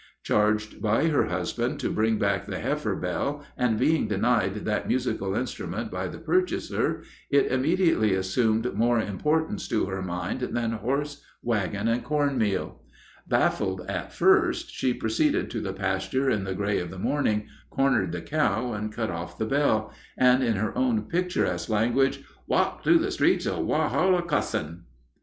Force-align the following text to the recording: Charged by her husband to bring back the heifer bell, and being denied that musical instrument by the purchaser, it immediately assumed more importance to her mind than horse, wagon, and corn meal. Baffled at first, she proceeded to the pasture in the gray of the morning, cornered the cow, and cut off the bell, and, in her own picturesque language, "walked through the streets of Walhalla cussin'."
Charged 0.23 0.81
by 0.81 1.09
her 1.09 1.27
husband 1.27 1.79
to 1.81 1.91
bring 1.91 2.17
back 2.17 2.47
the 2.47 2.57
heifer 2.57 2.95
bell, 2.95 3.45
and 3.55 3.77
being 3.77 4.07
denied 4.07 4.65
that 4.65 4.87
musical 4.87 5.35
instrument 5.35 5.91
by 5.91 6.07
the 6.07 6.17
purchaser, 6.17 7.03
it 7.29 7.51
immediately 7.51 8.15
assumed 8.15 8.73
more 8.73 8.99
importance 8.99 9.67
to 9.67 9.85
her 9.85 10.01
mind 10.01 10.39
than 10.41 10.71
horse, 10.71 11.21
wagon, 11.43 11.87
and 11.87 12.03
corn 12.03 12.39
meal. 12.39 12.81
Baffled 13.27 13.81
at 13.87 14.11
first, 14.11 14.71
she 14.73 14.91
proceeded 14.95 15.51
to 15.51 15.61
the 15.61 15.71
pasture 15.71 16.31
in 16.31 16.45
the 16.45 16.55
gray 16.55 16.79
of 16.79 16.89
the 16.89 16.97
morning, 16.97 17.45
cornered 17.69 18.11
the 18.11 18.21
cow, 18.23 18.73
and 18.73 18.91
cut 18.91 19.11
off 19.11 19.37
the 19.37 19.45
bell, 19.45 19.93
and, 20.17 20.41
in 20.43 20.55
her 20.55 20.75
own 20.75 21.03
picturesque 21.03 21.69
language, 21.69 22.23
"walked 22.47 22.83
through 22.83 22.97
the 22.97 23.11
streets 23.11 23.45
of 23.45 23.63
Walhalla 23.67 24.23
cussin'." 24.23 24.81